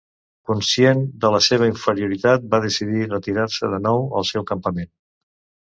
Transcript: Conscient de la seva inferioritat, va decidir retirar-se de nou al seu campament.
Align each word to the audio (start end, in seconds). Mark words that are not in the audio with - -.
Conscient 0.51 1.03
de 1.25 1.31
la 1.35 1.41
seva 1.49 1.67
inferioritat, 1.73 2.49
va 2.55 2.63
decidir 2.65 3.05
retirar-se 3.13 3.73
de 3.75 3.81
nou 3.87 4.03
al 4.23 4.29
seu 4.31 4.49
campament. 4.55 4.95